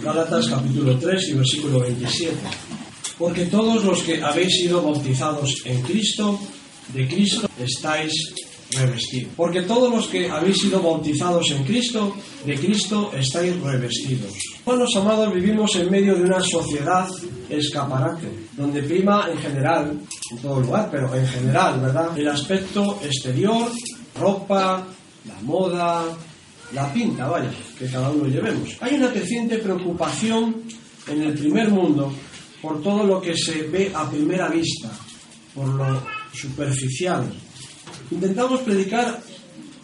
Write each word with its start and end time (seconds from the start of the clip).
Gálatas 0.00 0.48
capítulo 0.48 0.96
3 0.96 1.28
y 1.28 1.32
versículo 1.34 1.80
27. 1.80 2.34
Porque 3.18 3.44
todos 3.46 3.84
los 3.84 4.02
que 4.02 4.22
habéis 4.22 4.56
sido 4.62 4.82
bautizados 4.82 5.54
en 5.66 5.82
Cristo, 5.82 6.38
de 6.94 7.06
Cristo 7.06 7.48
estáis 7.60 8.12
revestidos. 8.72 9.32
Porque 9.36 9.62
todos 9.62 9.94
los 9.94 10.08
que 10.08 10.30
habéis 10.30 10.62
sido 10.62 10.80
bautizados 10.80 11.50
en 11.50 11.62
Cristo, 11.64 12.16
de 12.44 12.54
Cristo 12.56 13.12
estáis 13.16 13.60
revestidos. 13.60 14.32
Hermanos 14.66 14.96
amados, 14.96 15.34
vivimos 15.34 15.76
en 15.76 15.90
medio 15.90 16.14
de 16.14 16.22
una 16.22 16.40
sociedad 16.40 17.06
escaparate, 17.50 18.28
donde 18.56 18.82
prima 18.82 19.28
en 19.30 19.38
general, 19.38 20.00
en 20.30 20.38
todo 20.38 20.60
lugar, 20.60 20.88
pero 20.90 21.14
en 21.14 21.26
general, 21.26 21.80
¿verdad? 21.80 22.16
El 22.18 22.28
aspecto 22.28 22.98
exterior, 23.04 23.70
ropa, 24.18 24.86
la 25.26 25.40
moda, 25.42 26.04
la 26.74 26.92
pinta, 26.92 27.28
vaya, 27.28 27.50
que 27.78 27.86
cada 27.86 28.10
uno 28.10 28.26
llevemos. 28.26 28.76
Hay 28.80 28.94
una 28.94 29.10
creciente 29.10 29.58
preocupación 29.58 30.62
en 31.06 31.22
el 31.22 31.34
primer 31.34 31.68
mundo 31.68 32.12
por 32.60 32.82
todo 32.82 33.04
lo 33.04 33.20
que 33.20 33.36
se 33.36 33.62
ve 33.64 33.92
a 33.94 34.08
primera 34.08 34.48
vista, 34.48 34.90
por 35.54 35.68
lo 35.68 36.02
superficial. 36.32 37.30
Intentamos 38.10 38.60
predicar 38.60 39.20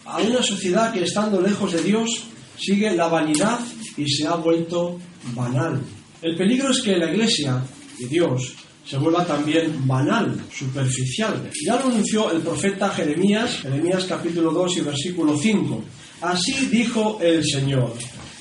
a 0.05 0.17
una 0.17 0.41
sociedad 0.41 0.91
que 0.93 1.03
estando 1.03 1.41
lejos 1.41 1.73
de 1.73 1.83
Dios 1.83 2.09
sigue 2.57 2.95
la 2.95 3.07
vanidad 3.07 3.59
y 3.97 4.07
se 4.09 4.27
ha 4.27 4.35
vuelto 4.35 4.97
banal. 5.35 5.81
El 6.21 6.35
peligro 6.35 6.71
es 6.71 6.81
que 6.81 6.97
la 6.97 7.11
iglesia 7.11 7.61
de 7.99 8.07
Dios 8.07 8.53
se 8.85 8.97
vuelva 8.97 9.25
también 9.25 9.85
banal, 9.85 10.45
superficial. 10.51 11.49
Ya 11.63 11.75
lo 11.75 11.85
anunció 11.85 12.31
el 12.31 12.41
profeta 12.41 12.89
Jeremías, 12.89 13.59
Jeremías 13.61 14.05
capítulo 14.05 14.51
2 14.51 14.77
y 14.77 14.81
versículo 14.81 15.37
5. 15.37 15.83
Así 16.21 16.67
dijo 16.67 17.17
el 17.21 17.43
Señor, 17.45 17.93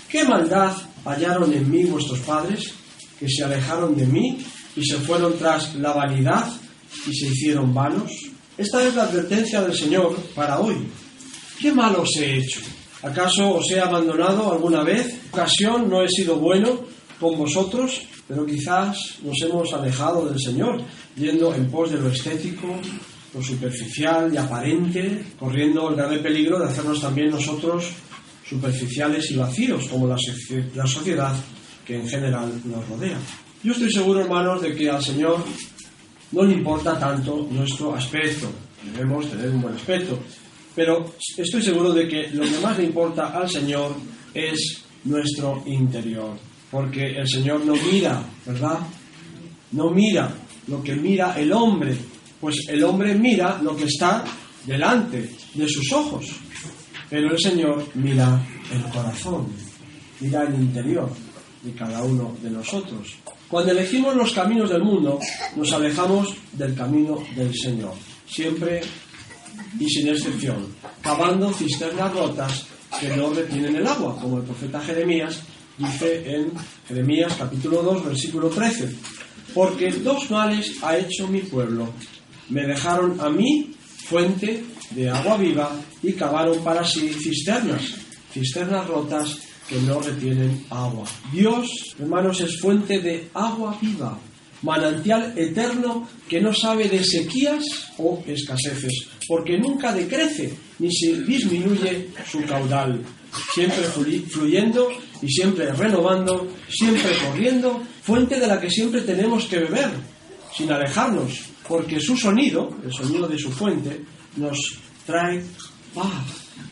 ¿qué 0.08 0.24
maldad 0.24 0.72
hallaron 1.04 1.52
en 1.52 1.70
mí 1.70 1.84
vuestros 1.84 2.18
padres, 2.20 2.72
que 3.18 3.28
se 3.28 3.44
alejaron 3.44 3.96
de 3.96 4.06
mí 4.06 4.44
y 4.74 4.84
se 4.84 4.96
fueron 4.96 5.38
tras 5.38 5.74
la 5.76 5.92
vanidad 5.92 6.52
y 7.06 7.14
se 7.14 7.26
hicieron 7.26 7.72
vanos? 7.72 8.10
Esta 8.56 8.82
es 8.82 8.94
la 8.96 9.04
advertencia 9.04 9.62
del 9.62 9.76
Señor 9.76 10.16
para 10.34 10.58
hoy. 10.58 10.88
¿Qué 11.60 11.70
mal 11.72 11.94
os 11.94 12.16
he 12.16 12.38
hecho? 12.38 12.60
¿Acaso 13.02 13.54
os 13.54 13.70
he 13.70 13.78
abandonado 13.78 14.52
alguna 14.52 14.82
vez? 14.82 15.20
¿Ocasión 15.30 15.88
no 15.88 16.02
he 16.02 16.08
sido 16.08 16.36
bueno 16.36 16.80
con 17.20 17.38
vosotros? 17.38 18.02
Pero 18.26 18.44
quizás 18.44 18.96
nos 19.22 19.40
hemos 19.42 19.72
alejado 19.72 20.28
del 20.28 20.40
Señor, 20.40 20.82
yendo 21.16 21.54
en 21.54 21.70
pos 21.70 21.92
de 21.92 21.98
lo 21.98 22.08
estético, 22.08 22.66
lo 23.34 23.42
superficial 23.42 24.32
y 24.32 24.36
aparente, 24.36 25.24
corriendo 25.38 25.90
el 25.90 25.96
grave 25.96 26.18
peligro 26.18 26.58
de 26.58 26.66
hacernos 26.66 27.00
también 27.00 27.30
nosotros 27.30 27.90
superficiales 28.48 29.30
y 29.30 29.36
vacíos, 29.36 29.86
como 29.88 30.06
la, 30.06 30.16
la 30.74 30.86
sociedad 30.86 31.34
que 31.86 31.96
en 31.96 32.08
general 32.08 32.52
nos 32.64 32.88
rodea. 32.88 33.18
Yo 33.62 33.72
estoy 33.72 33.92
seguro, 33.92 34.20
hermanos, 34.20 34.62
de 34.62 34.74
que 34.74 34.88
al 34.88 35.02
Señor 35.02 35.44
no 36.32 36.42
le 36.44 36.54
importa 36.54 36.98
tanto 36.98 37.48
nuestro 37.50 37.94
aspecto. 37.94 38.50
Debemos 38.94 39.28
tener 39.28 39.50
un 39.50 39.62
buen 39.62 39.74
aspecto. 39.74 40.18
Pero 40.74 41.14
estoy 41.36 41.62
seguro 41.62 41.92
de 41.92 42.06
que 42.06 42.28
lo 42.28 42.44
que 42.44 42.60
más 42.62 42.78
le 42.78 42.84
importa 42.84 43.28
al 43.28 43.48
Señor 43.50 43.96
es 44.32 44.84
nuestro 45.04 45.62
interior. 45.66 46.36
Porque 46.70 47.16
el 47.16 47.26
Señor 47.26 47.64
no 47.64 47.74
mira, 47.90 48.22
¿verdad? 48.46 48.78
No 49.72 49.90
mira 49.90 50.30
lo 50.68 50.82
que 50.82 50.94
mira 50.94 51.34
el 51.38 51.52
hombre. 51.52 51.96
Pues 52.40 52.56
el 52.68 52.84
hombre 52.84 53.14
mira 53.14 53.60
lo 53.62 53.76
que 53.76 53.84
está 53.84 54.24
delante 54.64 55.30
de 55.54 55.68
sus 55.68 55.92
ojos. 55.92 56.26
Pero 57.10 57.32
el 57.32 57.38
Señor 57.38 57.86
mira 57.94 58.40
el 58.72 58.82
corazón, 58.92 59.48
mira 60.20 60.42
el 60.42 60.54
interior 60.54 61.10
de 61.62 61.72
cada 61.72 62.02
uno 62.02 62.36
de 62.42 62.50
nosotros. 62.50 63.16
Cuando 63.48 63.72
elegimos 63.72 64.14
los 64.14 64.32
caminos 64.32 64.68
del 64.68 64.82
mundo, 64.82 65.18
nos 65.56 65.72
alejamos 65.72 66.34
del 66.52 66.74
camino 66.74 67.18
del 67.34 67.54
Señor, 67.54 67.94
siempre 68.26 68.82
y 69.80 69.88
sin 69.88 70.08
excepción, 70.08 70.66
cavando 71.00 71.52
cisternas 71.52 72.12
rotas 72.12 72.66
que 73.00 73.08
no 73.16 73.32
retienen 73.32 73.76
el 73.76 73.86
agua, 73.86 74.18
como 74.20 74.38
el 74.38 74.44
profeta 74.44 74.80
Jeremías 74.80 75.42
dice 75.78 76.34
en 76.34 76.52
Jeremías 76.86 77.34
capítulo 77.38 77.82
2, 77.82 78.04
versículo 78.06 78.48
13. 78.48 78.94
Porque 79.54 79.90
dos 79.92 80.30
males 80.30 80.74
ha 80.82 80.96
hecho 80.96 81.26
mi 81.28 81.40
pueblo. 81.40 81.88
Me 82.50 82.66
dejaron 82.66 83.20
a 83.20 83.28
mí 83.28 83.74
fuente 84.04 84.64
de 84.90 85.10
agua 85.10 85.36
viva 85.36 85.70
y 86.02 86.12
cavaron 86.12 86.62
para 86.64 86.84
sí 86.84 87.10
cisternas, 87.10 87.82
cisternas 88.32 88.86
rotas 88.86 89.36
que 89.68 89.80
no 89.82 90.00
retienen 90.00 90.64
agua. 90.70 91.04
Dios, 91.30 91.68
hermanos, 91.98 92.40
es 92.40 92.58
fuente 92.58 93.00
de 93.00 93.28
agua 93.34 93.78
viva, 93.80 94.18
manantial 94.62 95.34
eterno 95.36 96.08
que 96.26 96.40
no 96.40 96.54
sabe 96.54 96.88
de 96.88 97.04
sequías 97.04 97.64
o 97.98 98.22
escaseces, 98.26 99.08
porque 99.26 99.58
nunca 99.58 99.92
decrece 99.92 100.54
ni 100.78 100.90
se 100.92 101.22
disminuye 101.22 102.08
su 102.30 102.42
caudal, 102.44 103.02
siempre 103.52 103.84
fluyendo 104.28 104.88
y 105.20 105.28
siempre 105.28 105.72
renovando, 105.72 106.48
siempre 106.68 107.10
corriendo, 107.26 107.82
fuente 108.02 108.40
de 108.40 108.46
la 108.46 108.60
que 108.60 108.70
siempre 108.70 109.02
tenemos 109.02 109.44
que 109.46 109.58
beber, 109.58 109.90
sin 110.56 110.72
alejarnos, 110.72 111.40
porque 111.68 112.00
su 112.00 112.16
sonido, 112.16 112.70
el 112.84 112.92
sonido 112.92 113.28
de 113.28 113.38
su 113.38 113.50
fuente, 113.52 114.00
nos 114.36 114.58
trae 115.06 115.44
paz, 115.94 116.24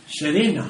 serena 0.08 0.66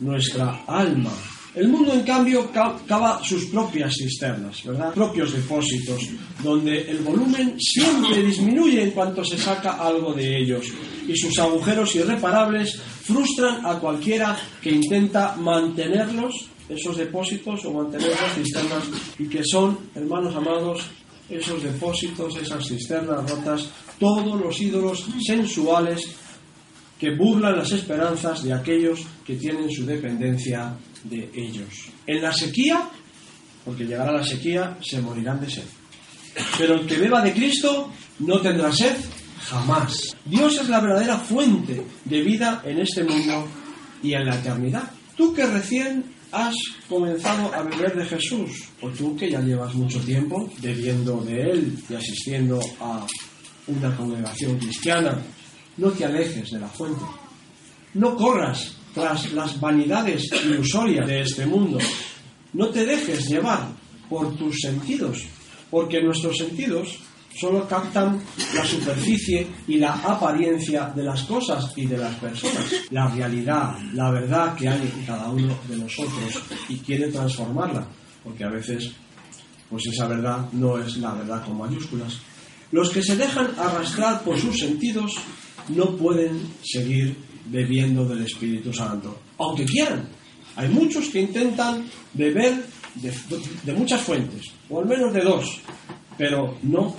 nuestra 0.00 0.64
alma, 0.66 1.12
el 1.58 1.68
mundo, 1.68 1.92
en 1.92 2.02
cambio, 2.02 2.52
cava 2.52 3.20
sus 3.24 3.46
propias 3.46 3.92
cisternas, 3.98 4.62
¿verdad? 4.62 4.92
Propios 4.94 5.32
depósitos, 5.32 6.02
donde 6.40 6.88
el 6.88 6.98
volumen 6.98 7.56
siempre 7.58 8.22
disminuye 8.22 8.84
en 8.84 8.90
cuanto 8.92 9.24
se 9.24 9.36
saca 9.36 9.72
algo 9.72 10.12
de 10.12 10.38
ellos. 10.38 10.66
Y 11.08 11.16
sus 11.16 11.36
agujeros 11.38 11.96
irreparables 11.96 12.76
frustran 13.02 13.66
a 13.66 13.78
cualquiera 13.80 14.38
que 14.62 14.70
intenta 14.70 15.34
mantenerlos, 15.36 16.48
esos 16.68 16.96
depósitos, 16.96 17.64
o 17.64 17.72
mantener 17.72 18.10
las 18.10 18.34
cisternas, 18.34 18.84
y 19.18 19.26
que 19.26 19.42
son, 19.42 19.78
hermanos 19.96 20.36
amados, 20.36 20.82
esos 21.28 21.62
depósitos, 21.62 22.36
esas 22.36 22.66
cisternas 22.66 23.30
rotas, 23.30 23.68
todos 23.98 24.40
los 24.40 24.60
ídolos 24.60 25.06
sensuales 25.26 26.08
que 26.98 27.14
burlan 27.14 27.56
las 27.56 27.70
esperanzas 27.72 28.42
de 28.42 28.52
aquellos 28.52 29.00
que 29.24 29.36
tienen 29.36 29.70
su 29.70 29.86
dependencia 29.86 30.74
de 31.04 31.30
ellos. 31.34 31.90
En 32.06 32.22
la 32.22 32.32
sequía, 32.32 32.88
porque 33.64 33.84
llegará 33.84 34.12
la 34.12 34.24
sequía, 34.24 34.78
se 34.82 35.00
morirán 35.00 35.40
de 35.40 35.50
sed. 35.50 35.64
Pero 36.56 36.74
el 36.74 36.86
que 36.86 36.98
beba 36.98 37.22
de 37.22 37.32
Cristo 37.32 37.90
no 38.20 38.40
tendrá 38.40 38.72
sed 38.72 38.96
jamás. 39.48 40.16
Dios 40.24 40.58
es 40.60 40.68
la 40.68 40.80
verdadera 40.80 41.18
fuente 41.18 41.84
de 42.04 42.22
vida 42.22 42.62
en 42.64 42.78
este 42.80 43.04
mundo 43.04 43.46
y 44.02 44.14
en 44.14 44.26
la 44.26 44.36
eternidad. 44.36 44.90
Tú 45.16 45.32
que 45.32 45.46
recién 45.46 46.04
has 46.32 46.54
comenzado 46.88 47.54
a 47.54 47.62
beber 47.62 47.96
de 47.96 48.04
Jesús, 48.04 48.68
o 48.82 48.88
tú 48.88 49.16
que 49.16 49.30
ya 49.30 49.40
llevas 49.40 49.74
mucho 49.74 50.00
tiempo 50.00 50.50
bebiendo 50.60 51.20
de 51.22 51.40
Él 51.42 51.78
y 51.88 51.94
asistiendo 51.94 52.60
a 52.80 53.06
una 53.66 53.96
congregación 53.96 54.58
cristiana, 54.58 55.18
no 55.76 55.90
te 55.90 56.04
alejes 56.04 56.50
de 56.50 56.60
la 56.60 56.68
fuente. 56.68 57.04
No 57.94 58.16
corras 58.16 58.74
tras 58.94 59.32
las 59.32 59.60
vanidades 59.60 60.24
ilusorias 60.44 61.06
de 61.06 61.22
este 61.22 61.46
mundo. 61.46 61.78
No 62.52 62.68
te 62.68 62.84
dejes 62.84 63.28
llevar 63.28 63.68
por 64.08 64.36
tus 64.36 64.56
sentidos, 64.60 65.22
porque 65.70 66.02
nuestros 66.02 66.36
sentidos 66.36 66.98
solo 67.34 67.66
captan 67.68 68.20
la 68.54 68.64
superficie 68.64 69.46
y 69.66 69.76
la 69.78 69.92
apariencia 69.92 70.92
de 70.94 71.04
las 71.04 71.22
cosas 71.22 71.72
y 71.76 71.86
de 71.86 71.98
las 71.98 72.14
personas, 72.16 72.64
la 72.90 73.08
realidad, 73.08 73.76
la 73.94 74.10
verdad 74.10 74.54
que 74.54 74.68
hay 74.68 74.82
en 74.82 75.06
cada 75.06 75.28
uno 75.28 75.56
de 75.68 75.76
nosotros 75.76 76.42
y 76.68 76.78
quiere 76.78 77.08
transformarla, 77.08 77.86
porque 78.24 78.44
a 78.44 78.48
veces 78.50 78.92
pues 79.68 79.86
esa 79.86 80.06
verdad 80.06 80.48
no 80.52 80.78
es 80.78 80.96
la 80.96 81.12
verdad 81.12 81.44
con 81.44 81.58
mayúsculas. 81.58 82.18
Los 82.72 82.90
que 82.90 83.02
se 83.02 83.16
dejan 83.16 83.48
arrastrar 83.58 84.22
por 84.22 84.38
sus 84.38 84.58
sentidos 84.58 85.14
no 85.68 85.96
pueden 85.96 86.40
seguir 86.62 87.16
bebiendo 87.46 88.06
del 88.06 88.24
Espíritu 88.24 88.72
Santo, 88.72 89.20
aunque 89.38 89.64
quieran. 89.64 90.08
Hay 90.56 90.68
muchos 90.68 91.08
que 91.08 91.20
intentan 91.20 91.84
beber 92.14 92.64
de, 92.94 93.72
muchas 93.72 94.00
fuentes, 94.00 94.46
o 94.68 94.80
al 94.80 94.86
menos 94.86 95.12
de 95.12 95.20
dos, 95.20 95.60
pero 96.16 96.58
no. 96.62 96.96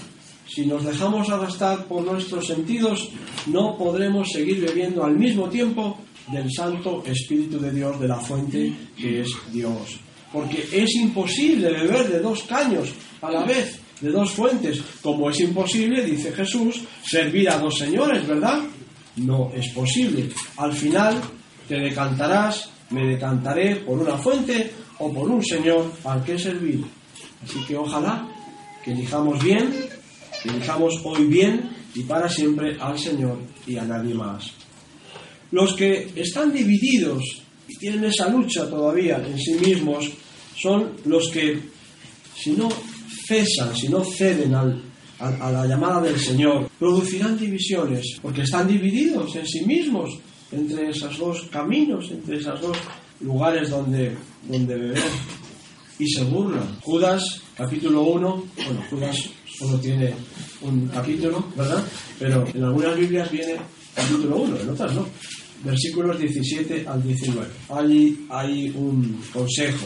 Si 0.53 0.65
nos 0.65 0.83
dejamos 0.83 1.29
arrastrar 1.29 1.85
por 1.85 2.03
nuestros 2.03 2.47
sentidos, 2.47 3.09
no 3.47 3.77
podremos 3.77 4.29
seguir 4.31 4.61
bebiendo 4.61 5.03
al 5.03 5.17
mismo 5.17 5.47
tiempo 5.47 5.99
del 6.31 6.51
Santo 6.51 7.03
Espíritu 7.05 7.59
de 7.59 7.71
Dios, 7.71 7.99
de 7.99 8.07
la 8.07 8.17
fuente 8.17 8.73
que 8.97 9.21
es 9.21 9.29
Dios. 9.51 9.99
Porque 10.33 10.67
es 10.71 10.95
imposible 10.95 11.71
beber 11.71 12.07
de 12.07 12.19
dos 12.19 12.43
caños 12.43 12.89
a 13.21 13.31
la 13.31 13.43
vez, 13.43 13.79
de 14.01 14.09
dos 14.11 14.31
fuentes, 14.31 14.81
como 15.01 15.29
es 15.29 15.39
imposible, 15.39 16.03
dice 16.03 16.31
Jesús, 16.31 16.81
servir 17.03 17.49
a 17.49 17.57
dos 17.57 17.77
señores, 17.77 18.25
¿verdad? 18.27 18.61
no 19.19 19.51
es 19.53 19.69
posible. 19.69 20.29
Al 20.57 20.73
final 20.73 21.19
te 21.67 21.75
decantarás, 21.75 22.69
me 22.89 23.05
decantaré 23.05 23.77
por 23.77 23.99
una 23.99 24.17
fuente 24.17 24.71
o 24.99 25.11
por 25.13 25.29
un 25.29 25.43
Señor 25.43 25.91
al 26.03 26.23
que 26.23 26.37
servir. 26.37 26.83
Así 27.43 27.59
que 27.67 27.77
ojalá 27.77 28.27
que 28.83 28.91
elijamos 28.91 29.43
bien, 29.43 29.73
que 30.41 30.49
elijamos 30.49 30.95
hoy 31.03 31.25
bien 31.25 31.69
y 31.95 32.03
para 32.03 32.29
siempre 32.29 32.77
al 32.79 32.97
Señor 32.97 33.39
y 33.67 33.77
a 33.77 33.83
nadie 33.83 34.13
más. 34.13 34.51
Los 35.51 35.73
que 35.73 36.11
están 36.15 36.53
divididos 36.53 37.23
y 37.67 37.77
tienen 37.77 38.05
esa 38.05 38.29
lucha 38.29 38.69
todavía 38.69 39.17
en 39.17 39.37
sí 39.37 39.53
mismos 39.53 40.09
son 40.55 40.93
los 41.05 41.29
que, 41.29 41.59
si 42.35 42.51
no 42.51 42.69
cesan, 43.27 43.75
si 43.75 43.89
no 43.89 44.03
ceden 44.03 44.53
al, 44.53 44.83
a, 45.19 45.51
la 45.51 45.65
llamada 45.65 46.01
del 46.01 46.19
Señor, 46.19 46.69
producirán 46.77 47.37
divisiones, 47.37 48.17
porque 48.21 48.43
están 48.43 48.67
divididos 48.67 49.35
en 49.35 49.45
sí 49.45 49.65
mismos 49.65 50.17
entre 50.51 50.89
esos 50.89 51.17
dos 51.17 51.41
caminos, 51.51 52.09
entre 52.11 52.37
esos 52.37 52.59
dos 52.61 52.77
lugares 53.21 53.69
donde, 53.69 54.15
donde 54.47 54.75
beber. 54.75 55.03
Y 55.99 56.07
se 56.07 56.23
burlan. 56.23 56.79
Judas, 56.81 57.41
capítulo 57.57 58.03
1, 58.03 58.43
bueno, 58.55 58.85
Judas 58.89 59.29
solo 59.59 59.77
tiene 59.79 60.13
un 60.61 60.87
capítulo, 60.87 61.45
¿verdad? 61.55 61.83
Pero 62.17 62.47
en 62.53 62.63
algunas 62.63 62.97
Biblias 62.97 63.29
viene 63.29 63.57
capítulo 63.93 64.37
1, 64.37 64.57
en 64.61 64.69
otras 64.69 64.93
no. 64.93 65.05
Versículos 65.63 66.17
17 66.17 66.85
al 66.87 67.03
19. 67.03 67.47
Allí 67.69 68.25
hay 68.29 68.69
un 68.69 69.21
consejo 69.33 69.85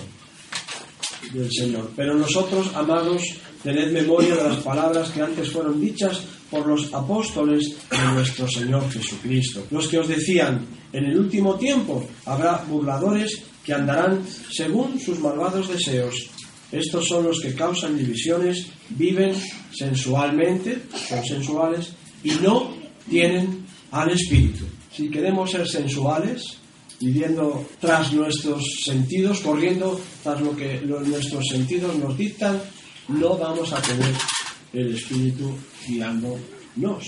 del 1.34 1.50
Señor. 1.52 1.92
Pero 1.96 2.14
nosotros, 2.16 2.70
amados, 2.76 3.24
tened 3.64 3.92
memoria 3.92 4.36
de 4.36 4.44
las 4.44 4.58
palabras 4.58 5.10
que 5.10 5.22
antes 5.22 5.52
fueron 5.52 5.82
dichas 5.82 6.22
por 6.52 6.68
los 6.68 6.94
apóstoles 6.94 7.76
de 7.90 8.14
nuestro 8.14 8.48
Señor 8.48 8.88
Jesucristo. 8.92 9.66
Los 9.72 9.88
que 9.88 9.98
os 9.98 10.08
decían, 10.08 10.64
en 10.92 11.06
el 11.06 11.18
último 11.18 11.56
tiempo 11.56 12.06
habrá 12.26 12.64
burladores 12.70 13.42
que 13.66 13.74
andarán 13.74 14.22
según 14.52 15.00
sus 15.00 15.20
malvados 15.20 15.70
deseos. 15.70 16.30
Estos 16.74 17.08
son 17.08 17.26
los 17.26 17.40
que 17.40 17.54
causan 17.54 17.96
divisiones, 17.96 18.66
viven 18.90 19.36
sensualmente, 19.72 20.82
son 21.08 21.24
sensuales, 21.24 21.92
y 22.24 22.32
no 22.32 22.74
tienen 23.08 23.64
al 23.92 24.10
Espíritu. 24.10 24.66
Si 24.92 25.10
queremos 25.10 25.52
ser 25.52 25.68
sensuales, 25.68 26.58
viviendo 27.00 27.68
tras 27.80 28.12
nuestros 28.14 28.64
sentidos, 28.84 29.42
corriendo 29.42 30.00
tras 30.24 30.42
lo 30.42 30.56
que 30.56 30.82
nuestros 30.82 31.46
sentidos 31.48 31.96
nos 31.98 32.18
dictan, 32.18 32.60
no 33.08 33.38
vamos 33.38 33.72
a 33.72 33.82
tener 33.82 34.14
el 34.74 34.96
Espíritu 34.96 35.54
guiándonos. 35.88 37.08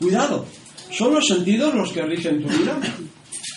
Cuidado, 0.00 0.44
son 0.90 1.14
los 1.14 1.26
sentidos 1.26 1.72
los 1.72 1.92
que 1.92 2.02
rigen 2.02 2.42
tu 2.42 2.48
vida. 2.48 2.80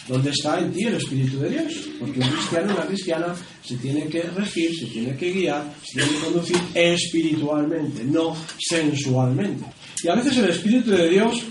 ¿Dónde 0.08 0.30
está 0.30 0.60
en 0.60 0.72
ti 0.72 0.86
el 0.86 0.96
Espíritu 0.96 1.40
de 1.40 1.50
Dios? 1.50 1.90
Porque 2.00 2.20
un 2.20 2.28
cristiano, 2.30 2.74
una 2.74 2.86
cristiana, 2.86 3.36
se 3.62 3.76
tiene 3.76 4.08
que 4.08 4.22
regir, 4.24 4.72
se 4.74 4.86
tiene 4.86 5.16
que 5.18 5.32
guiar, 5.32 5.74
se 5.84 6.00
tiene 6.00 6.12
que 6.12 6.26
conducir 6.26 6.58
espiritualmente, 6.74 8.04
no 8.06 8.36
sensualmente. 8.58 9.66
Y 10.02 10.08
a 10.08 10.16
veces 10.16 10.38
el 10.38 10.50
Espíritu 10.50 10.92
de 10.92 11.10
Dios 11.10 11.44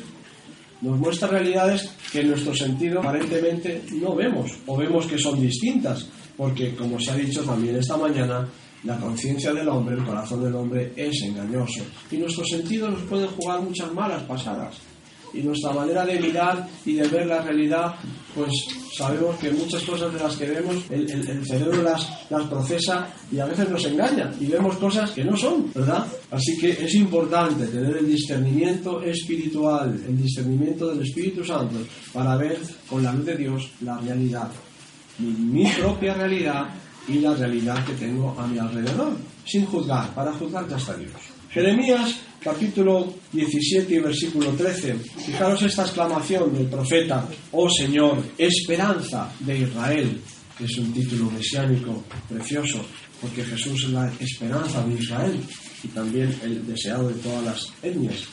nos 0.80 0.98
muestra 0.98 1.28
realidades 1.28 1.90
que 2.10 2.20
en 2.20 2.30
nuestro 2.30 2.54
sentido 2.54 3.00
aparentemente 3.00 3.82
no 3.92 4.14
vemos 4.14 4.50
o 4.66 4.76
vemos 4.76 5.06
que 5.06 5.18
son 5.18 5.38
distintas, 5.40 6.06
porque 6.36 6.74
como 6.74 6.98
se 6.98 7.10
ha 7.10 7.16
dicho 7.16 7.42
también 7.42 7.76
esta 7.76 7.96
mañana, 7.98 8.48
la 8.84 8.96
conciencia 8.98 9.52
del 9.52 9.68
hombre, 9.68 9.96
el 9.96 10.04
corazón 10.04 10.44
del 10.44 10.54
hombre 10.54 10.92
es 10.96 11.22
engañoso 11.22 11.84
y 12.10 12.16
nuestros 12.16 12.46
sentidos 12.48 12.92
nos 12.92 13.02
pueden 13.02 13.28
jugar 13.28 13.60
muchas 13.60 13.92
malas 13.92 14.22
pasadas 14.22 14.76
y 15.32 15.40
nuestra 15.40 15.72
manera 15.72 16.04
de 16.04 16.20
mirar 16.20 16.66
y 16.84 16.94
de 16.94 17.08
ver 17.08 17.26
la 17.26 17.42
realidad, 17.42 17.94
pues 18.34 18.50
sabemos 18.96 19.36
que 19.36 19.50
muchas 19.50 19.82
cosas 19.82 20.12
de 20.12 20.20
las 20.20 20.36
que 20.36 20.46
vemos, 20.46 20.76
el, 20.90 21.46
cerebro 21.46 21.82
las, 21.82 22.30
las 22.30 22.46
procesa 22.46 23.08
y 23.30 23.38
a 23.38 23.46
veces 23.46 23.68
nos 23.68 23.84
engaña 23.84 24.30
y 24.40 24.46
vemos 24.46 24.76
cosas 24.76 25.10
que 25.10 25.24
no 25.24 25.36
son, 25.36 25.70
¿verdad? 25.74 26.06
Así 26.30 26.58
que 26.58 26.70
es 26.70 26.94
importante 26.94 27.66
tener 27.66 27.96
el 27.96 28.06
discernimiento 28.06 29.02
espiritual, 29.02 29.98
el 30.06 30.22
discernimiento 30.22 30.88
del 30.88 31.06
Espíritu 31.06 31.44
Santo 31.44 31.76
para 32.12 32.36
ver 32.36 32.58
con 32.88 33.02
la 33.02 33.12
luz 33.12 33.24
de 33.24 33.36
Dios 33.36 33.70
la 33.80 33.98
realidad, 33.98 34.50
mi 35.18 35.66
propia 35.70 36.14
realidad 36.14 36.68
y 37.08 37.20
la 37.20 37.34
realidad 37.34 37.84
que 37.84 37.92
tengo 37.94 38.34
a 38.38 38.46
mi 38.46 38.58
alrededor, 38.58 39.16
sin 39.44 39.64
juzgar, 39.66 40.12
para 40.14 40.32
juzgar 40.32 40.68
ya 40.68 40.76
está 40.76 40.96
Dios. 40.96 41.35
Jeremías 41.56 42.14
capítulo 42.38 43.14
17 43.32 43.94
y 43.94 43.98
versículo 43.98 44.50
13. 44.50 44.94
Fijaros 45.24 45.62
esta 45.62 45.84
exclamación 45.84 46.52
del 46.52 46.66
profeta, 46.66 47.26
oh 47.52 47.70
Señor, 47.70 48.22
esperanza 48.36 49.32
de 49.40 49.60
Israel, 49.60 50.20
que 50.58 50.64
es 50.66 50.76
un 50.76 50.92
título 50.92 51.30
mesiánico 51.30 52.04
precioso, 52.28 52.84
porque 53.22 53.42
Jesús 53.42 53.84
es 53.84 53.88
la 53.88 54.12
esperanza 54.20 54.84
de 54.86 55.00
Israel 55.00 55.40
y 55.82 55.88
también 55.88 56.38
el 56.42 56.66
deseado 56.66 57.08
de 57.08 57.14
todas 57.14 57.42
las 57.42 57.72
etnias. 57.82 58.24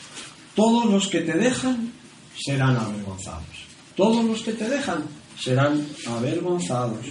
Todos 0.54 0.84
los 0.84 1.08
que 1.08 1.20
te 1.22 1.32
dejan 1.32 1.92
serán 2.36 2.76
avergonzados. 2.76 3.64
Todos 3.96 4.22
los 4.22 4.42
que 4.42 4.52
te 4.52 4.68
dejan 4.68 5.02
serán 5.40 5.82
avergonzados. 6.08 7.06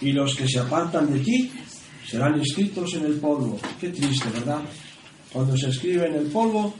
Y 0.00 0.12
los 0.12 0.36
que 0.36 0.46
se 0.46 0.60
apartan 0.60 1.12
de 1.12 1.18
ti 1.18 1.50
serán 2.08 2.38
inscritos 2.38 2.94
en 2.94 3.06
el 3.06 3.14
polvo. 3.14 3.58
Qué 3.80 3.88
triste, 3.88 4.28
¿verdad? 4.32 4.62
Cuando 5.32 5.56
se 5.56 5.70
escribe 5.70 6.06
en 6.06 6.14
el 6.14 6.26
polvo, 6.26 6.74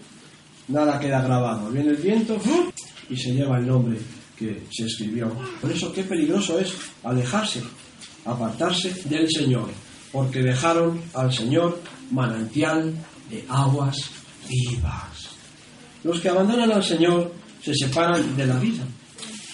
nada 0.69 1.01
queda 1.01 1.23
grabado. 1.23 1.71
Viene 1.71 1.91
el 1.91 1.97
viento 1.97 2.39
y 3.09 3.17
se 3.17 3.33
lleva 3.33 3.59
el 3.59 3.67
nombre 3.67 3.99
que 4.37 4.65
se 4.71 4.87
escribió. 4.87 5.33
Por 5.61 5.71
eso 5.71 5.93
qué 5.93 6.03
peligroso 6.03 6.59
es 6.59 6.73
alejarse, 7.05 7.63
apartarse 8.25 8.93
del 9.05 9.29
Señor, 9.31 9.71
porque 10.11 10.43
dejaron 10.43 11.01
al 11.15 11.33
Señor 11.33 11.81
manantial 12.11 12.93
de 13.31 13.45
aguas 13.49 13.97
vivas. 14.49 15.31
Los 16.05 16.21
que 16.21 16.29
abandonan 16.29 16.73
al 16.73 16.85
Señor 16.85 17.33
se 17.63 17.75
separan 17.75 18.37
de 18.37 18.47
la 18.47 18.59
vida, 18.59 18.85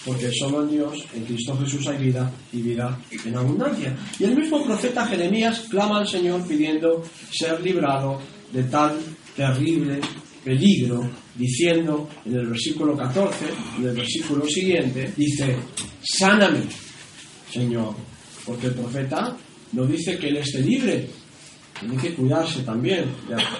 porque 0.03 0.31
solo 0.31 0.65
Dios, 0.65 1.05
en 1.13 1.23
Cristo 1.25 1.57
Jesús 1.57 1.87
hay 1.87 1.97
vida 1.97 2.31
y 2.51 2.61
vida 2.61 2.97
en 3.23 3.37
abundancia. 3.37 3.95
Y 4.17 4.23
el 4.23 4.35
mismo 4.35 4.63
profeta 4.63 5.05
Jeremías 5.05 5.65
clama 5.69 5.99
al 5.99 6.07
Señor 6.07 6.45
pidiendo 6.47 7.03
ser 7.31 7.61
librado 7.61 8.19
de 8.51 8.63
tal 8.63 8.99
terrible 9.35 9.99
peligro, 10.43 11.09
diciendo 11.35 12.09
en 12.25 12.35
el 12.35 12.47
versículo 12.47 12.95
14, 12.95 13.45
en 13.77 13.87
el 13.87 13.95
versículo 13.95 14.45
siguiente, 14.47 15.13
dice, 15.15 15.55
sáname, 16.03 16.61
Señor, 17.51 17.95
porque 18.45 18.67
el 18.67 18.73
profeta 18.73 19.35
no 19.73 19.85
dice 19.85 20.17
que 20.17 20.29
él 20.29 20.37
esté 20.37 20.61
libre, 20.61 21.07
tiene 21.79 21.97
que 21.97 22.13
cuidarse 22.13 22.61
también 22.63 23.05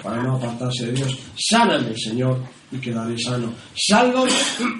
para 0.02 0.22
no 0.22 0.36
apartarse 0.36 0.86
de 0.86 0.92
Dios. 0.92 1.16
Sáname, 1.36 1.96
Señor, 1.96 2.42
y 2.70 2.76
quedaré 2.78 3.16
sano. 3.18 3.54
Sálvame 3.74 4.30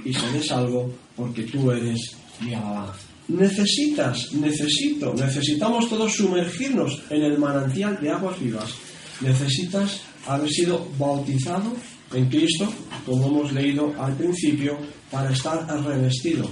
y 0.04 0.12
seré 0.12 0.42
salvo, 0.42 0.92
porque 1.16 1.44
tú 1.44 1.70
eres 1.70 1.98
mi 2.40 2.52
alabanza. 2.52 2.98
Necesitas, 3.28 4.32
necesito, 4.34 5.14
necesitamos 5.14 5.88
todos 5.88 6.12
sumergirnos 6.12 7.00
en 7.08 7.22
el 7.22 7.38
manantial 7.38 7.98
de 8.00 8.10
aguas 8.10 8.38
vivas 8.40 8.74
necesitas 9.20 10.02
haber 10.26 10.50
sido 10.50 10.86
bautizado 10.98 11.72
en 12.12 12.26
Cristo, 12.28 12.72
como 13.06 13.28
hemos 13.28 13.52
leído 13.52 13.94
al 13.98 14.16
principio, 14.16 14.78
para 15.10 15.32
estar 15.32 15.66
revestido 15.84 16.48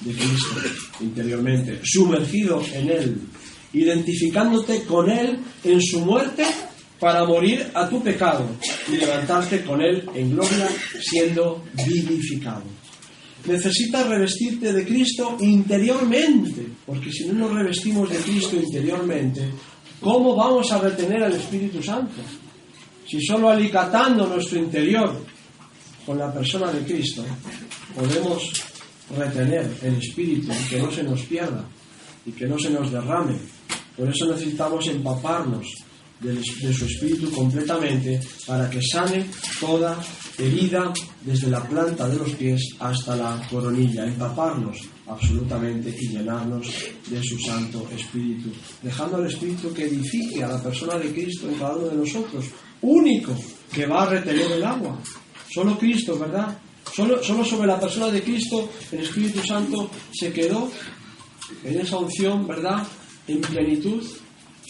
de 0.00 0.12
Cristo 0.12 0.56
interiormente, 1.00 1.80
sumergido 1.84 2.62
en 2.72 2.90
Él, 2.90 3.20
identificándote 3.72 4.84
con 4.84 5.10
Él 5.10 5.38
en 5.64 5.80
su 5.80 6.00
muerte 6.00 6.44
para 6.98 7.24
morir 7.24 7.66
a 7.74 7.88
tu 7.88 8.02
pecado 8.02 8.46
y 8.88 8.96
levantarte 8.96 9.64
con 9.64 9.80
Él 9.80 10.04
en 10.14 10.30
gloria 10.30 10.68
siendo 11.00 11.64
vivificado. 11.84 12.62
Necesitas 13.44 14.08
revestirte 14.08 14.72
de 14.72 14.84
Cristo 14.84 15.36
interiormente, 15.40 16.64
porque 16.86 17.10
si 17.10 17.26
no 17.26 17.32
nos 17.32 17.54
revestimos 17.54 18.08
de 18.08 18.18
Cristo 18.18 18.56
interiormente, 18.56 19.50
¿Cómo 20.02 20.34
vamos 20.34 20.70
a 20.72 20.78
retener 20.78 21.22
al 21.22 21.32
Espíritu 21.32 21.80
Santo? 21.80 22.20
Si 23.08 23.20
solo 23.24 23.50
alicatando 23.50 24.26
nuestro 24.26 24.58
interior 24.58 25.24
con 26.04 26.18
la 26.18 26.32
persona 26.32 26.72
de 26.72 26.82
Cristo 26.82 27.24
podemos 27.94 28.52
retener 29.16 29.70
el 29.82 29.94
Espíritu 29.94 30.50
y 30.52 30.68
que 30.68 30.78
no 30.80 30.90
se 30.90 31.04
nos 31.04 31.22
pierda 31.22 31.64
y 32.26 32.32
que 32.32 32.46
no 32.46 32.58
se 32.58 32.70
nos 32.70 32.90
derrame. 32.90 33.38
Por 33.96 34.08
eso 34.08 34.26
necesitamos 34.26 34.88
empaparnos 34.88 35.66
de, 36.18 36.42
su 36.42 36.84
espíritu 36.84 37.30
completamente 37.30 38.20
para 38.46 38.68
que 38.70 38.80
sane 38.82 39.26
toda 39.60 40.00
herida 40.38 40.92
desde 41.22 41.48
la 41.48 41.62
planta 41.62 42.08
de 42.08 42.16
los 42.16 42.30
pies 42.30 42.60
hasta 42.80 43.16
la 43.16 43.40
coronilla, 43.50 44.04
empaparnos 44.04 44.78
absolutamente 45.06 45.94
y 46.00 46.08
llenarnos 46.08 46.66
de 47.08 47.22
su 47.22 47.38
Santo 47.38 47.88
Espíritu, 47.94 48.50
dejando 48.82 49.16
al 49.16 49.26
Espíritu 49.26 49.72
que 49.72 49.84
edifique 49.84 50.42
a 50.42 50.48
la 50.48 50.62
persona 50.62 50.96
de 50.98 51.12
Cristo 51.12 51.48
en 51.48 51.54
cada 51.54 51.76
uno 51.76 51.88
de 51.88 51.96
nosotros, 51.96 52.46
único 52.82 53.36
que 53.72 53.86
va 53.86 54.02
a 54.02 54.10
retener 54.10 54.52
el 54.52 54.64
agua. 54.64 54.98
Solo 55.52 55.78
Cristo, 55.78 56.18
¿verdad? 56.18 56.56
Solo, 56.94 57.22
solo 57.22 57.44
sobre 57.44 57.66
la 57.66 57.80
persona 57.80 58.08
de 58.08 58.22
Cristo 58.22 58.68
el 58.90 59.00
Espíritu 59.00 59.40
Santo 59.44 59.90
se 60.12 60.32
quedó 60.32 60.70
en 61.64 61.80
esa 61.80 61.98
unción, 61.98 62.46
¿verdad? 62.46 62.86
En 63.26 63.40
plenitud 63.40 64.02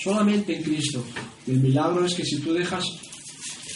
solamente 0.02 0.56
en 0.56 0.62
Cristo. 0.62 1.04
Y 1.46 1.52
el 1.52 1.60
milagro 1.60 2.04
es 2.04 2.14
que 2.14 2.24
si 2.24 2.40
tú 2.40 2.52
dejas 2.52 2.84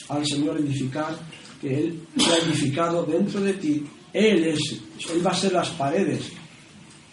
al 0.08 0.26
Señor 0.26 0.58
edificar, 0.58 1.18
que 1.60 1.78
Él 1.78 2.06
ha 2.18 2.36
edificado 2.46 3.04
dentro 3.04 3.40
de 3.40 3.54
ti, 3.54 3.84
Él 4.12 4.44
es, 4.44 4.60
Él 5.12 5.26
va 5.26 5.30
a 5.30 5.36
ser 5.36 5.52
las 5.52 5.68
paredes 5.70 6.20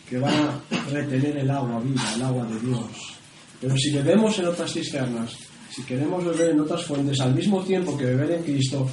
que 0.10 0.18
van 0.18 0.34
a 0.34 0.62
retener 0.92 1.38
el 1.38 1.50
agua 1.50 1.80
viva, 1.80 2.14
el 2.16 2.22
agua 2.22 2.46
de 2.46 2.60
Dios. 2.60 2.88
Pero 3.60 3.78
si 3.78 3.92
bebemos 3.92 4.38
en 4.40 4.48
otras 4.48 4.74
cisternas, 4.74 5.32
si 5.74 5.84
queremos 5.84 6.24
beber 6.24 6.52
en 6.52 6.60
otras 6.60 6.84
fuentes 6.84 7.20
al 7.22 7.34
mismo 7.34 7.64
tiempo 7.64 7.98
que 7.98 8.06
beber 8.06 8.32
en 8.32 8.44
Cristo, 8.44 8.88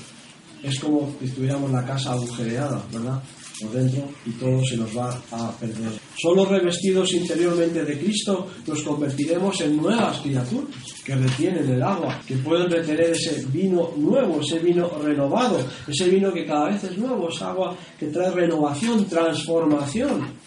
es 0.62 0.78
como 0.78 1.12
si 1.20 1.28
tuviéramos 1.30 1.70
la 1.70 1.84
casa 1.84 2.12
agujereada, 2.12 2.82
¿verdad? 2.92 3.22
Por 3.60 3.72
dentro 3.72 4.08
y 4.24 4.30
todo 4.32 4.64
se 4.64 4.76
nos 4.76 4.96
va 4.96 5.20
a 5.32 5.50
perder. 5.58 5.92
Solo 6.16 6.46
revestidos 6.46 7.12
interiormente 7.12 7.84
de 7.84 7.98
Cristo 7.98 8.46
nos 8.66 8.82
convertiremos 8.82 9.60
en 9.60 9.76
nuevas 9.76 10.20
criaturas 10.20 10.70
que 11.04 11.14
retienen 11.14 11.68
el 11.68 11.82
agua, 11.82 12.20
que 12.26 12.36
pueden 12.36 12.70
retener 12.70 13.10
ese 13.10 13.44
vino 13.46 13.92
nuevo, 13.96 14.40
ese 14.40 14.58
vino 14.60 14.88
renovado, 15.02 15.58
ese 15.86 16.08
vino 16.08 16.32
que 16.32 16.46
cada 16.46 16.70
vez 16.70 16.84
es 16.84 16.96
nuevo, 16.96 17.28
es 17.28 17.42
agua 17.42 17.76
que 17.98 18.06
trae 18.06 18.30
renovación, 18.30 19.04
transformación 19.06 20.39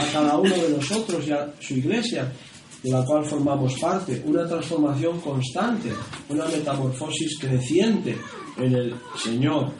a 0.00 0.12
cada 0.12 0.36
uno 0.36 0.54
de 0.54 0.70
nosotros 0.70 1.26
y 1.26 1.32
a 1.32 1.52
su 1.60 1.74
iglesia 1.74 2.32
de 2.82 2.90
la 2.90 3.04
cual 3.04 3.24
formamos 3.24 3.74
parte, 3.78 4.22
una 4.26 4.46
transformación 4.46 5.20
constante, 5.20 5.92
una 6.28 6.46
metamorfosis 6.46 7.38
creciente 7.38 8.18
en 8.58 8.74
el 8.74 8.94
Señor, 9.16 9.70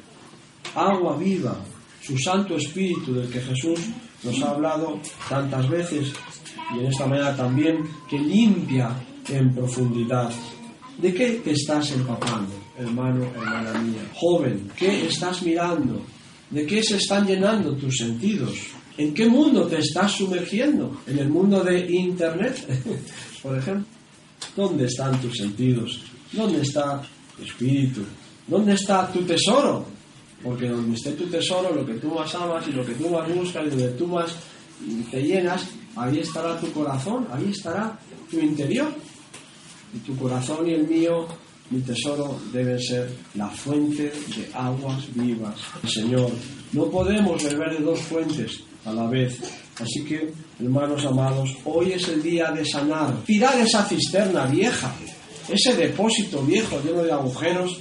agua 0.74 1.16
viva, 1.16 1.56
su 2.00 2.16
Santo 2.16 2.56
Espíritu 2.56 3.14
del 3.14 3.30
que 3.30 3.40
Jesús 3.40 3.80
nos 4.22 4.40
ha 4.42 4.50
hablado 4.50 5.00
tantas 5.28 5.68
veces 5.68 6.12
y 6.74 6.80
en 6.80 6.86
esta 6.86 7.06
manera 7.06 7.36
también 7.36 7.78
que 8.08 8.18
limpia 8.18 8.90
en 9.28 9.54
profundidad. 9.54 10.30
¿De 10.98 11.12
qué 11.12 11.42
estás 11.44 11.90
empapando, 11.92 12.54
hermano, 12.78 13.24
hermana 13.34 13.78
mía? 13.80 14.02
Joven, 14.14 14.70
¿qué 14.76 15.06
estás 15.06 15.42
mirando? 15.42 16.00
¿De 16.50 16.66
qué 16.66 16.82
se 16.82 16.96
están 16.96 17.26
llenando 17.26 17.74
tus 17.74 17.96
sentidos? 17.96 18.54
¿En 18.96 19.14
qué 19.14 19.26
mundo 19.26 19.66
te 19.66 19.78
estás 19.78 20.12
sumergiendo? 20.12 21.00
¿En 21.06 21.18
el 21.18 21.28
mundo 21.28 21.64
de 21.64 21.80
Internet, 21.90 22.56
por 23.42 23.56
ejemplo? 23.56 23.86
¿Dónde 24.56 24.86
están 24.86 25.20
tus 25.20 25.36
sentidos? 25.36 26.00
¿Dónde 26.32 26.62
está 26.62 27.02
tu 27.36 27.42
espíritu? 27.42 28.02
¿Dónde 28.46 28.74
está 28.74 29.10
tu 29.10 29.22
tesoro? 29.22 29.86
Porque 30.42 30.68
donde 30.68 30.94
esté 30.94 31.12
tu 31.12 31.26
tesoro, 31.26 31.74
lo 31.74 31.86
que 31.86 31.94
tú 31.94 32.08
más 32.08 32.34
amas 32.34 32.66
y 32.68 32.72
lo 32.72 32.84
que 32.84 32.94
tú 32.94 33.08
más 33.08 33.32
buscas 33.32 33.66
y 33.66 33.70
donde 33.70 33.88
tú 33.90 34.06
más 34.06 34.34
te 35.10 35.22
llenas, 35.22 35.64
ahí 35.96 36.18
estará 36.18 36.58
tu 36.58 36.70
corazón, 36.72 37.26
ahí 37.32 37.50
estará 37.50 37.98
tu 38.30 38.38
interior. 38.40 38.92
Y 39.94 39.98
tu 39.98 40.16
corazón 40.16 40.68
y 40.68 40.72
el 40.72 40.88
mío, 40.88 41.28
mi 41.72 41.80
tesoro, 41.80 42.38
deben 42.52 42.78
ser 42.78 43.10
la 43.34 43.48
fuente 43.48 44.04
de 44.04 44.50
aguas 44.52 45.02
vivas. 45.14 45.54
Señor, 45.86 46.30
no 46.72 46.90
podemos 46.90 47.42
beber 47.42 47.78
de 47.78 47.84
dos 47.84 48.00
fuentes 48.00 48.60
a 48.84 48.92
la 48.92 49.06
vez. 49.06 49.38
Así 49.80 50.04
que, 50.04 50.32
hermanos 50.60 51.04
amados, 51.06 51.56
hoy 51.64 51.92
es 51.92 52.08
el 52.08 52.22
día 52.22 52.50
de 52.52 52.64
sanar, 52.64 53.24
tirar 53.24 53.58
esa 53.58 53.84
cisterna 53.84 54.46
vieja, 54.46 54.94
ese 55.48 55.74
depósito 55.74 56.42
viejo 56.42 56.78
lleno 56.84 57.02
de 57.02 57.12
agujeros 57.12 57.80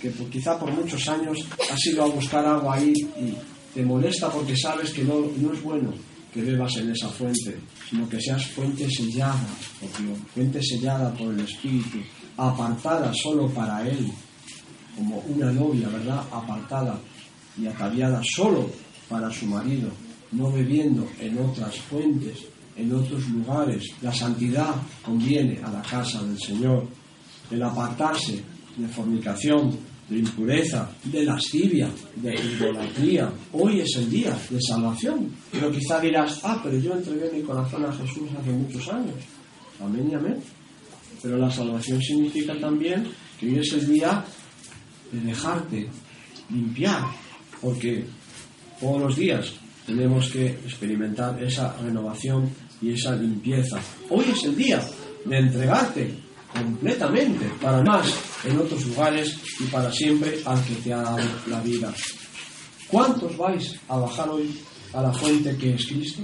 que 0.00 0.10
quizá 0.30 0.58
por 0.58 0.70
muchos 0.70 1.08
años 1.08 1.38
has 1.70 1.86
ido 1.86 2.04
a 2.04 2.06
buscar 2.06 2.44
agua 2.44 2.76
ahí 2.76 2.92
y 2.92 3.34
te 3.74 3.82
molesta 3.82 4.30
porque 4.30 4.56
sabes 4.56 4.90
que 4.90 5.02
no, 5.02 5.20
no 5.36 5.52
es 5.52 5.62
bueno 5.62 5.92
que 6.32 6.42
bebas 6.42 6.76
en 6.76 6.90
esa 6.90 7.08
fuente, 7.08 7.56
sino 7.88 8.08
que 8.08 8.20
seas 8.20 8.44
fuente 8.46 8.88
sellada 8.90 9.46
por 9.80 10.04
Dios, 10.04 10.18
fuente 10.34 10.60
sellada 10.62 11.14
por 11.14 11.32
el 11.32 11.40
Espíritu, 11.40 11.98
apartada 12.36 13.12
solo 13.14 13.48
para 13.48 13.86
Él, 13.88 14.10
como 14.96 15.18
una 15.28 15.52
novia, 15.52 15.88
¿verdad? 15.88 16.24
Apartada 16.32 16.98
y 17.58 17.66
ataviada 17.66 18.20
solo 18.24 18.68
para 19.08 19.30
su 19.30 19.46
marido, 19.46 19.90
no 20.32 20.50
bebiendo 20.50 21.06
en 21.20 21.38
otras 21.38 21.76
fuentes, 21.80 22.38
en 22.76 22.92
otros 22.92 23.28
lugares. 23.28 23.84
La 24.02 24.12
santidad 24.12 24.74
conviene 25.02 25.60
a 25.62 25.70
la 25.70 25.82
casa 25.82 26.22
del 26.22 26.38
Señor. 26.38 26.86
El 27.50 27.62
apartarse 27.62 28.42
de 28.76 28.88
fornicación, 28.88 29.76
de 30.08 30.18
impureza, 30.18 30.90
de 31.04 31.24
lascivia, 31.24 31.88
de 32.16 32.34
idolatría. 32.34 33.32
Hoy 33.52 33.80
es 33.80 33.96
el 33.96 34.10
día 34.10 34.36
de 34.50 34.58
salvación. 34.60 35.30
Pero 35.52 35.70
quizá 35.70 36.00
dirás, 36.00 36.40
ah, 36.42 36.60
pero 36.62 36.78
yo 36.78 36.94
entregué 36.94 37.30
mi 37.32 37.42
corazón 37.42 37.84
a 37.84 37.92
Jesús 37.92 38.28
hace 38.38 38.50
muchos 38.50 38.88
años. 38.88 39.16
Amén 39.80 40.08
y 40.10 40.14
amén. 40.14 40.36
Pero 41.24 41.38
la 41.38 41.50
salvación 41.50 42.02
significa 42.02 42.54
también 42.60 43.10
que 43.40 43.46
hoy 43.46 43.58
es 43.58 43.72
el 43.72 43.88
día 43.88 44.22
de 45.10 45.20
dejarte 45.20 45.88
limpiar, 46.50 47.02
porque 47.62 48.04
todos 48.78 49.00
los 49.00 49.16
días 49.16 49.50
tenemos 49.86 50.28
que 50.28 50.48
experimentar 50.48 51.42
esa 51.42 51.74
renovación 51.78 52.50
y 52.82 52.92
esa 52.92 53.16
limpieza. 53.16 53.80
Hoy 54.10 54.26
es 54.30 54.44
el 54.44 54.54
día 54.54 54.82
de 55.24 55.38
entregarte 55.38 56.14
completamente 56.52 57.46
para 57.58 57.82
más 57.82 58.06
en 58.44 58.58
otros 58.58 58.84
lugares 58.84 59.34
y 59.60 59.64
para 59.64 59.90
siempre 59.90 60.40
al 60.44 60.62
que 60.62 60.74
te 60.74 60.92
ha 60.92 61.00
dado 61.00 61.24
la 61.46 61.62
vida. 61.62 61.90
¿Cuántos 62.88 63.34
vais 63.38 63.74
a 63.88 63.96
bajar 63.96 64.28
hoy 64.28 64.54
a 64.92 65.00
la 65.00 65.12
fuente 65.14 65.56
que 65.56 65.72
es 65.72 65.86
Cristo? 65.86 66.20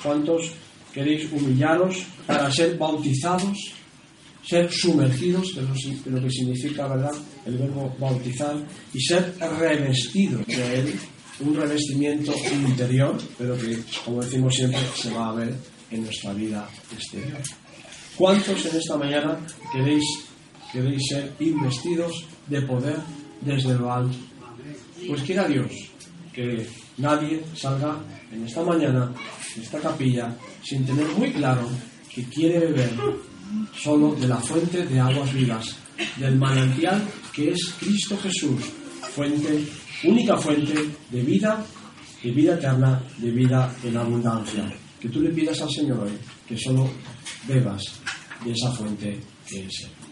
¿Cuántos 0.00 0.52
queréis 0.92 1.30
humillaros 1.32 2.04
para 2.28 2.48
ser 2.52 2.78
bautizados, 2.78 3.58
ser 4.46 4.70
sumergidos, 4.70 5.52
que 5.52 5.60
es 5.60 6.06
lo 6.06 6.20
que 6.20 6.30
significa, 6.30 6.88
¿verdad?, 6.88 7.12
el 7.46 7.58
verbo 7.58 7.94
bautizar, 7.98 8.56
y 8.92 9.00
ser 9.00 9.34
revestidos 9.58 10.46
de 10.46 10.80
Él 10.80 10.94
un 11.40 11.56
revestimiento 11.56 12.34
interior, 12.52 13.16
pero 13.38 13.56
que, 13.58 13.78
como 14.04 14.22
decimos 14.22 14.54
siempre, 14.54 14.80
se 14.94 15.10
va 15.10 15.30
a 15.30 15.34
ver 15.34 15.54
en 15.90 16.04
nuestra 16.04 16.32
vida 16.32 16.68
exterior. 16.92 17.40
¿Cuántos 18.16 18.66
en 18.66 18.76
esta 18.76 18.96
mañana 18.96 19.38
queréis, 19.72 20.04
queréis 20.72 21.02
ser 21.08 21.32
investidos 21.40 22.26
de 22.46 22.60
poder 22.62 22.96
desde 23.40 23.74
lo 23.74 23.92
alto? 23.92 24.16
Pues 25.08 25.22
quiera 25.22 25.48
Dios 25.48 25.72
que 26.32 26.66
nadie 26.98 27.42
salga 27.56 27.98
en 28.30 28.46
esta 28.46 28.62
mañana 28.62 29.12
de 29.56 29.62
esta 29.62 29.80
capilla 29.80 30.36
sin 30.62 30.84
tener 30.84 31.06
muy 31.16 31.32
claro 31.32 31.68
que 32.14 32.24
quiere 32.24 32.58
beber 32.58 32.90
solo 33.76 34.14
de 34.14 34.28
la 34.28 34.36
fuente 34.36 34.86
de 34.86 35.00
aguas 35.00 35.32
vivas, 35.32 35.76
del 36.16 36.36
manantial 36.36 37.02
que 37.32 37.50
es 37.50 37.74
Cristo 37.78 38.16
Jesús, 38.18 38.60
fuente 39.14 39.64
única 40.04 40.36
fuente 40.36 40.74
de 41.10 41.22
vida, 41.22 41.64
de 42.22 42.30
vida 42.30 42.54
eterna, 42.54 43.02
de 43.18 43.30
vida 43.30 43.74
en 43.84 43.96
abundancia. 43.96 44.64
Que 44.98 45.08
tú 45.08 45.20
le 45.20 45.30
pidas 45.30 45.60
al 45.60 45.70
Señor 45.70 46.00
hoy 46.00 46.12
que 46.46 46.56
solo 46.56 46.90
bebas 47.46 48.00
de 48.44 48.52
esa 48.52 48.70
fuente 48.72 49.18
que 49.46 49.64
es 49.64 49.84
Él. 49.84 50.09